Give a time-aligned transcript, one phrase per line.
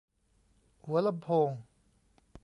[0.85, 1.51] หัวลำโพง